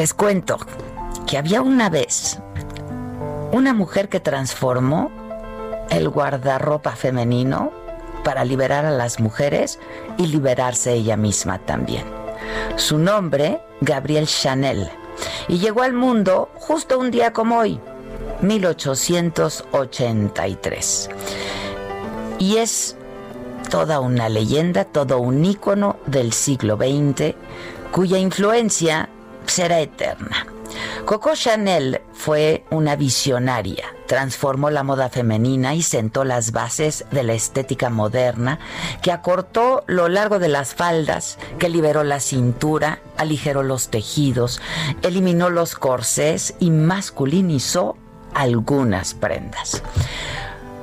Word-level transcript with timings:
Les 0.00 0.14
cuento 0.14 0.56
que 1.26 1.36
había 1.36 1.60
una 1.60 1.90
vez 1.90 2.38
una 3.52 3.74
mujer 3.74 4.08
que 4.08 4.18
transformó 4.18 5.10
el 5.90 6.08
guardarropa 6.08 6.92
femenino 6.92 7.70
para 8.24 8.46
liberar 8.46 8.86
a 8.86 8.92
las 8.92 9.20
mujeres 9.20 9.78
y 10.16 10.28
liberarse 10.28 10.94
ella 10.94 11.18
misma 11.18 11.58
también. 11.58 12.06
Su 12.76 12.96
nombre, 12.96 13.60
Gabrielle 13.82 14.26
Chanel, 14.26 14.88
y 15.48 15.58
llegó 15.58 15.82
al 15.82 15.92
mundo 15.92 16.48
justo 16.54 16.98
un 16.98 17.10
día 17.10 17.34
como 17.34 17.58
hoy, 17.58 17.78
1883. 18.40 21.10
Y 22.38 22.56
es 22.56 22.96
toda 23.68 24.00
una 24.00 24.30
leyenda, 24.30 24.86
todo 24.86 25.18
un 25.18 25.44
ícono 25.44 25.98
del 26.06 26.32
siglo 26.32 26.78
XX, 26.78 27.34
cuya 27.92 28.16
influencia 28.16 29.10
será 29.46 29.80
eterna. 29.80 30.46
Coco 31.04 31.34
Chanel 31.34 32.00
fue 32.12 32.64
una 32.70 32.94
visionaria, 32.94 33.84
transformó 34.06 34.70
la 34.70 34.82
moda 34.82 35.08
femenina 35.08 35.74
y 35.74 35.82
sentó 35.82 36.24
las 36.24 36.52
bases 36.52 37.04
de 37.10 37.24
la 37.24 37.32
estética 37.32 37.90
moderna, 37.90 38.58
que 39.02 39.10
acortó 39.10 39.82
lo 39.86 40.08
largo 40.08 40.38
de 40.38 40.48
las 40.48 40.74
faldas, 40.74 41.38
que 41.58 41.68
liberó 41.68 42.04
la 42.04 42.20
cintura, 42.20 43.00
aligeró 43.16 43.62
los 43.62 43.88
tejidos, 43.88 44.60
eliminó 45.02 45.50
los 45.50 45.74
corsés 45.74 46.54
y 46.60 46.70
masculinizó 46.70 47.96
algunas 48.34 49.14
prendas. 49.14 49.82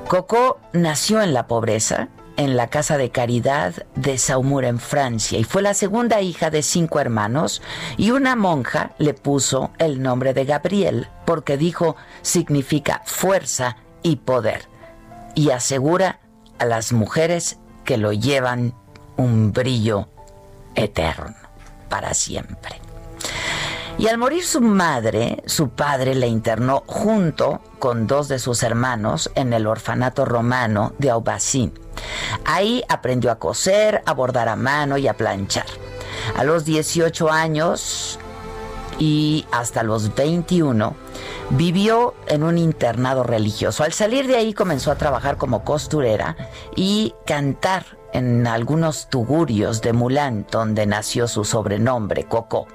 Coco 0.08 0.60
nació 0.74 1.22
en 1.22 1.34
la 1.34 1.48
pobreza, 1.48 2.10
en 2.38 2.56
la 2.56 2.68
Casa 2.68 2.98
de 2.98 3.10
Caridad 3.10 3.74
de 3.96 4.18
Saumur 4.18 4.64
en 4.64 4.80
Francia 4.80 5.38
y 5.38 5.44
fue 5.44 5.62
la 5.62 5.74
segunda 5.74 6.22
hija 6.22 6.50
de 6.50 6.62
cinco 6.62 7.00
hermanos 7.00 7.62
y 7.98 8.12
una 8.12 8.36
monja 8.36 8.92
le 9.00 9.14
puso 9.14 9.72
el 9.80 10.02
nombre 10.02 10.34
de 10.34 10.46
Gabriel 10.46 11.08
porque 11.26 11.58
dijo 11.58 11.96
significa 12.22 13.02
fuerza 13.06 13.78
y 14.04 14.18
poder 14.18 14.70
y 15.36 15.50
asegura 15.50 16.20
a 16.60 16.66
las 16.66 16.94
mujeres 16.94 17.58
que 17.84 17.98
lo 17.98 18.14
llevan 18.14 18.74
un 19.18 19.52
brillo 19.52 20.08
eterno 20.76 21.36
para 21.90 22.14
siempre. 22.14 22.82
Y 24.00 24.08
al 24.08 24.20
morir 24.20 24.44
su 24.44 24.62
madre, 24.62 25.42
su 25.48 25.70
padre 25.70 26.14
la 26.14 26.28
internó 26.28 26.84
junto 26.86 27.62
con 27.80 28.06
dos 28.06 28.28
de 28.28 28.38
sus 28.38 28.62
hermanos 28.62 29.32
en 29.34 29.54
el 29.54 29.66
orfanato 29.66 30.24
romano 30.24 30.94
de 31.00 31.10
Aubassin. 31.10 31.74
Ahí 32.48 32.84
aprendió 32.88 33.30
a 33.30 33.40
coser, 33.40 34.02
a 34.06 34.14
bordar 34.14 34.48
a 34.48 34.56
mano 34.56 34.98
y 34.98 35.08
a 35.08 35.16
planchar. 35.16 35.66
A 36.36 36.44
los 36.44 36.66
18 36.66 37.30
años 37.30 38.18
y 39.00 39.46
hasta 39.52 39.84
los 39.84 40.16
21 40.16 40.96
vivió 41.52 42.16
en 42.28 42.44
un 42.44 42.58
internado 42.58 43.24
religioso. 43.24 43.84
Al 43.84 43.94
salir 43.94 44.28
de 44.28 44.38
ahí 44.38 44.54
comenzó 44.54 44.92
a 44.92 44.96
trabajar 44.96 45.38
como 45.38 45.64
costurera 45.64 46.36
y 46.76 47.14
cantar 47.26 47.98
en 48.14 48.48
algunos 48.48 49.10
tugurios 49.10 49.82
de 49.82 49.94
Mulán, 49.94 50.48
donde 50.50 50.86
nació 50.86 51.28
su 51.28 51.44
sobrenombre, 51.44 52.24
Coco, 52.24 52.68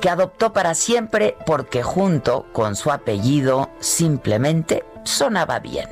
que 0.00 0.10
adoptó 0.10 0.52
para 0.52 0.74
siempre 0.74 1.36
porque 1.46 1.82
junto 1.82 2.46
con 2.52 2.76
su 2.76 2.92
apellido 2.92 3.70
simplemente 3.80 4.84
sonaba 5.04 5.58
bien. 5.58 5.88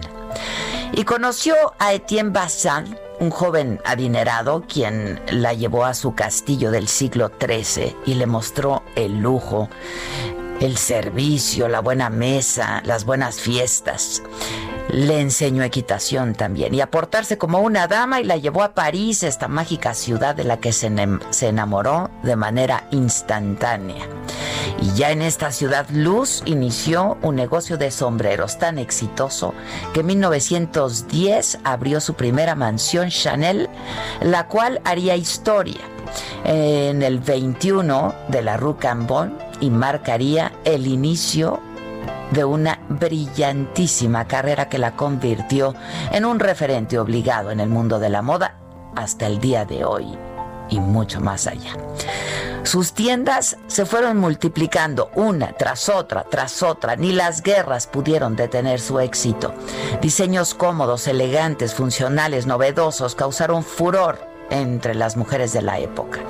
Y 0.92 1.04
conoció 1.04 1.54
a 1.78 1.92
Etienne 1.92 2.30
Bassan, 2.30 2.96
un 3.20 3.30
joven 3.30 3.80
adinerado, 3.84 4.64
quien 4.66 5.20
la 5.30 5.52
llevó 5.52 5.84
a 5.84 5.94
su 5.94 6.14
castillo 6.14 6.70
del 6.70 6.88
siglo 6.88 7.30
XIII 7.40 7.96
y 8.06 8.14
le 8.14 8.26
mostró 8.26 8.82
el 8.96 9.20
lujo, 9.20 9.68
el 10.60 10.76
servicio, 10.76 11.68
la 11.68 11.80
buena 11.80 12.10
mesa, 12.10 12.82
las 12.84 13.04
buenas 13.04 13.40
fiestas. 13.40 14.22
Le 14.90 15.20
enseñó 15.20 15.62
equitación 15.62 16.34
también 16.34 16.74
y 16.74 16.80
a 16.80 16.90
portarse 16.90 17.38
como 17.38 17.60
una 17.60 17.88
dama 17.88 18.20
y 18.20 18.24
la 18.24 18.36
llevó 18.36 18.62
a 18.62 18.74
París, 18.74 19.22
esta 19.22 19.48
mágica 19.48 19.94
ciudad 19.94 20.34
de 20.34 20.44
la 20.44 20.58
que 20.58 20.72
se, 20.72 20.92
se 21.30 21.48
enamoró 21.48 22.10
de 22.22 22.36
manera 22.36 22.86
instantánea. 22.90 24.06
Y 24.80 24.92
ya 24.94 25.10
en 25.10 25.22
esta 25.22 25.50
ciudad 25.50 25.88
Luz 25.90 26.42
inició 26.44 27.16
un 27.22 27.36
negocio 27.36 27.76
de 27.76 27.90
sombreros 27.90 28.58
tan 28.58 28.78
exitoso 28.78 29.54
que 29.92 30.00
en 30.00 30.06
1910 30.06 31.58
abrió 31.64 32.00
su 32.00 32.14
primera 32.14 32.54
mansión 32.54 33.08
Chanel, 33.10 33.68
la 34.20 34.48
cual 34.48 34.80
haría 34.84 35.16
historia 35.16 35.80
en 36.44 37.02
el 37.02 37.18
21 37.18 38.14
de 38.28 38.42
la 38.42 38.56
Rue 38.56 38.76
Cambon 38.76 39.38
y 39.60 39.70
marcaría 39.70 40.52
el 40.64 40.86
inicio 40.86 41.60
de 42.30 42.44
una 42.44 42.80
brillantísima 42.88 44.26
carrera 44.26 44.68
que 44.68 44.78
la 44.78 44.96
convirtió 44.96 45.74
en 46.10 46.24
un 46.24 46.40
referente 46.40 46.98
obligado 46.98 47.50
en 47.50 47.60
el 47.60 47.68
mundo 47.68 47.98
de 47.98 48.10
la 48.10 48.22
moda 48.22 48.56
hasta 48.96 49.26
el 49.26 49.38
día 49.40 49.64
de 49.64 49.84
hoy 49.84 50.06
y 50.68 50.80
mucho 50.80 51.20
más 51.20 51.46
allá. 51.46 51.76
Sus 52.64 52.94
tiendas 52.94 53.58
se 53.66 53.84
fueron 53.84 54.16
multiplicando 54.16 55.10
una 55.14 55.52
tras 55.52 55.90
otra, 55.90 56.24
tras 56.24 56.62
otra. 56.62 56.96
Ni 56.96 57.12
las 57.12 57.42
guerras 57.42 57.86
pudieron 57.86 58.36
detener 58.36 58.80
su 58.80 58.98
éxito. 59.00 59.54
Diseños 60.00 60.54
cómodos, 60.54 61.06
elegantes, 61.06 61.74
funcionales, 61.74 62.46
novedosos 62.46 63.14
causaron 63.14 63.62
furor 63.62 64.18
entre 64.50 64.94
las 64.94 65.16
mujeres 65.16 65.52
de 65.52 65.60
la 65.60 65.78
época. 65.78 66.20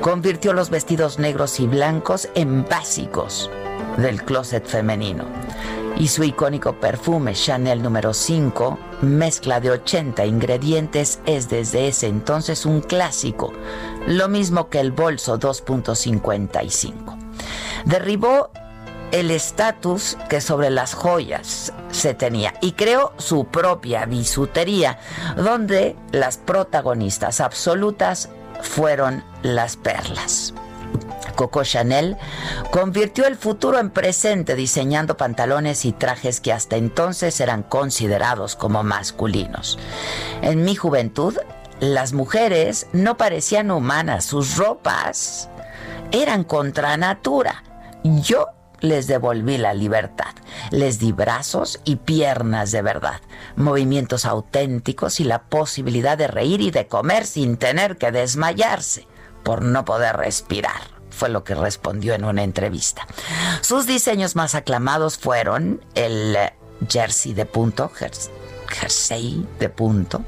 Convirtió 0.00 0.52
los 0.52 0.70
vestidos 0.70 1.20
negros 1.20 1.60
y 1.60 1.66
blancos 1.68 2.28
en 2.34 2.64
básicos 2.64 3.48
del 3.96 4.22
closet 4.24 4.66
femenino. 4.66 5.24
Y 5.98 6.08
su 6.08 6.24
icónico 6.24 6.78
perfume 6.78 7.32
Chanel 7.32 7.82
número 7.82 8.12
5, 8.12 8.78
mezcla 9.00 9.60
de 9.60 9.70
80 9.70 10.26
ingredientes, 10.26 11.20
es 11.24 11.48
desde 11.48 11.88
ese 11.88 12.06
entonces 12.06 12.66
un 12.66 12.82
clásico, 12.82 13.52
lo 14.06 14.28
mismo 14.28 14.68
que 14.68 14.80
el 14.80 14.92
bolso 14.92 15.38
2.55. 15.38 17.16
Derribó 17.86 18.50
el 19.10 19.30
estatus 19.30 20.18
que 20.28 20.42
sobre 20.42 20.68
las 20.68 20.92
joyas 20.92 21.72
se 21.90 22.12
tenía 22.12 22.54
y 22.60 22.72
creó 22.72 23.14
su 23.16 23.46
propia 23.46 24.04
bisutería, 24.04 24.98
donde 25.36 25.96
las 26.12 26.36
protagonistas 26.36 27.40
absolutas 27.40 28.28
fueron 28.60 29.24
las 29.42 29.76
perlas. 29.76 30.52
Coco 31.36 31.62
Chanel 31.62 32.16
convirtió 32.72 33.26
el 33.26 33.36
futuro 33.36 33.78
en 33.78 33.90
presente 33.90 34.56
diseñando 34.56 35.16
pantalones 35.16 35.84
y 35.84 35.92
trajes 35.92 36.40
que 36.40 36.52
hasta 36.52 36.76
entonces 36.76 37.40
eran 37.40 37.62
considerados 37.62 38.56
como 38.56 38.82
masculinos. 38.82 39.78
En 40.42 40.64
mi 40.64 40.74
juventud, 40.74 41.36
las 41.78 42.12
mujeres 42.12 42.88
no 42.92 43.16
parecían 43.16 43.70
humanas, 43.70 44.24
sus 44.24 44.56
ropas 44.56 45.50
eran 46.10 46.42
contra 46.42 46.96
natura. 46.96 47.62
Yo 48.02 48.48
les 48.80 49.06
devolví 49.06 49.58
la 49.58 49.74
libertad. 49.74 50.34
Les 50.70 50.98
di 50.98 51.12
brazos 51.12 51.80
y 51.84 51.96
piernas 51.96 52.72
de 52.72 52.82
verdad, 52.82 53.20
movimientos 53.56 54.24
auténticos 54.24 55.20
y 55.20 55.24
la 55.24 55.44
posibilidad 55.44 56.16
de 56.16 56.28
reír 56.28 56.60
y 56.60 56.70
de 56.70 56.86
comer 56.86 57.26
sin 57.26 57.56
tener 57.56 57.96
que 57.96 58.12
desmayarse 58.12 59.06
por 59.42 59.62
no 59.62 59.84
poder 59.84 60.16
respirar 60.16 60.95
fue 61.16 61.28
lo 61.28 61.42
que 61.42 61.54
respondió 61.54 62.14
en 62.14 62.24
una 62.24 62.44
entrevista. 62.44 63.06
Sus 63.62 63.86
diseños 63.86 64.36
más 64.36 64.54
aclamados 64.54 65.18
fueron 65.18 65.84
el 65.94 66.36
jersey 66.88 67.32
de 67.32 67.46
punto, 67.46 67.90
jersey 68.68 69.46
de 69.58 69.68
punto, 69.68 70.24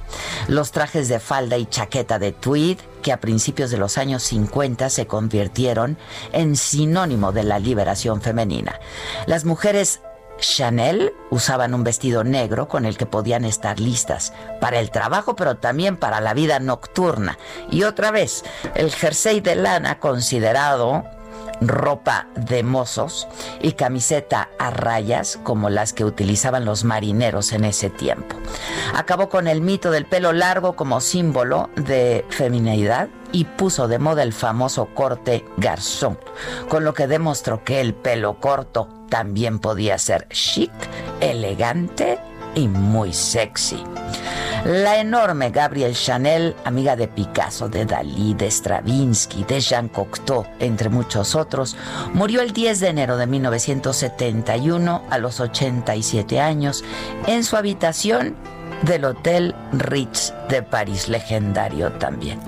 los 0.49 0.73
trajes 0.73 1.09
de 1.09 1.21
falda 1.21 1.59
y 1.59 1.67
chaqueta 1.67 2.19
de 2.19 2.33
tweed 2.33 2.79
que 3.03 3.13
a 3.13 3.21
principios 3.21 3.71
de 3.71 3.77
los 3.77 3.99
años 3.99 4.23
50 4.25 4.89
se 4.91 5.07
convirtieron 5.07 5.99
en 6.33 6.57
sinónimo 6.57 7.33
de 7.33 7.45
la 7.45 7.59
liberación 7.59 8.23
femenina. 8.23 8.81
Las 9.27 9.45
mujeres 9.45 10.01
Chanel 10.39 11.15
usaban 11.31 11.75
un 11.75 11.85
vestido 11.85 12.25
negro 12.25 12.69
con 12.69 12.85
el 12.85 12.97
que 12.97 13.07
podían 13.07 13.45
estar 13.45 13.81
listas 13.81 14.33
para 14.61 14.81
el 14.81 14.91
trabajo, 14.91 15.37
pero 15.37 15.57
también 15.57 15.97
para 15.97 16.21
la 16.21 16.35
vida 16.35 16.61
nocturna. 16.61 17.39
Y 17.71 17.83
otra 17.83 18.11
vez, 18.11 18.45
el 18.75 18.93
jersey 18.93 19.41
de 19.41 19.57
lana 19.57 19.99
considerado 20.01 21.05
ropa 21.61 22.29
de 22.35 22.63
mozos 22.63 23.29
y 23.61 23.73
camiseta 23.73 24.49
a 24.59 24.71
rayas 24.71 25.39
como 25.43 25.71
las 25.71 25.93
que 25.93 26.05
utilizaban 26.05 26.65
los 26.65 26.85
marineros 26.85 27.53
en 27.53 27.65
ese 27.65 27.91
tiempo. 27.91 28.37
Acabó 28.95 29.29
con 29.29 29.49
el 29.49 29.61
mito 29.61 29.91
del 29.91 30.07
pelo 30.07 30.33
largo 30.33 30.77
como 30.77 31.01
símbolo 31.01 31.71
de 31.77 32.25
feminidad 32.29 33.09
y 33.33 33.45
puso 33.45 33.89
de 33.89 33.99
moda 33.99 34.23
el 34.23 34.33
famoso 34.33 34.87
corte 34.95 35.45
garzón, 35.57 36.19
con 36.69 36.85
lo 36.85 36.95
que 36.95 37.07
demostró 37.07 37.65
que 37.65 37.81
el 37.81 37.95
pelo 37.95 38.41
corto 38.41 38.89
también 39.09 39.59
podía 39.59 39.99
ser 39.99 40.29
chic, 40.29 40.73
elegante 41.21 42.19
y 42.55 42.69
muy 42.69 43.13
sexy. 43.13 43.83
La 44.65 44.99
enorme 44.99 45.51
Gabrielle 45.51 45.95
Chanel, 45.95 46.55
amiga 46.65 46.97
de 46.97 47.09
Picasso, 47.09 47.69
de 47.69 47.87
Dalí, 47.87 48.35
de 48.35 48.51
Stravinsky, 48.51 49.45
de 49.45 49.61
Jean 49.61 49.89
Cocteau, 49.89 50.45
entre 50.59 50.89
muchos 50.89 51.35
otros, 51.35 51.77
murió 52.13 52.43
el 52.43 52.53
10 52.53 52.81
de 52.81 52.89
enero 52.89 53.17
de 53.17 53.27
1971 53.27 55.03
a 55.09 55.19
los 55.19 55.41
87 55.41 56.41
años 56.41 56.85
en 57.27 57.45
su 57.45 57.57
habitación 57.57 58.37
del 58.83 59.05
Hotel 59.05 59.55
Ritz 59.73 60.35
de 60.49 60.63
París, 60.63 61.09
legendario 61.09 61.93
también. 61.93 62.41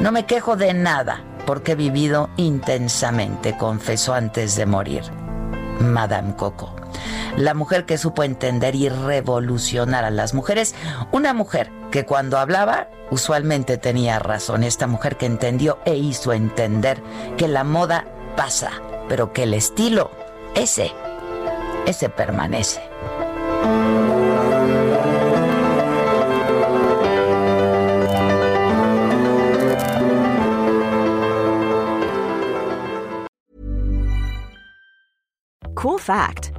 No 0.00 0.12
me 0.12 0.26
quejo 0.26 0.56
de 0.56 0.74
nada 0.74 1.22
porque 1.46 1.72
he 1.72 1.76
vivido 1.76 2.30
intensamente, 2.36 3.56
confesó 3.56 4.14
antes 4.14 4.56
de 4.56 4.66
morir. 4.66 5.04
Madame 5.80 6.34
Coco 6.36 6.83
la 7.36 7.54
mujer 7.54 7.84
que 7.84 7.98
supo 7.98 8.22
entender 8.22 8.74
y 8.74 8.88
revolucionar 8.88 10.04
a 10.04 10.10
las 10.10 10.34
mujeres, 10.34 10.74
una 11.12 11.34
mujer 11.34 11.70
que 11.90 12.04
cuando 12.04 12.38
hablaba 12.38 12.88
usualmente 13.10 13.76
tenía 13.78 14.18
razón, 14.18 14.64
esta 14.64 14.86
mujer 14.86 15.16
que 15.16 15.26
entendió 15.26 15.78
e 15.84 15.96
hizo 15.96 16.32
entender 16.32 17.02
que 17.36 17.48
la 17.48 17.64
moda 17.64 18.06
pasa, 18.36 18.70
pero 19.08 19.32
que 19.32 19.44
el 19.44 19.54
estilo, 19.54 20.10
ese, 20.54 20.92
ese 21.86 22.08
permanece. 22.08 22.80
Cool 35.74 35.98
fact 35.98 36.53